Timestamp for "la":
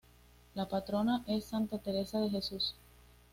0.55-0.67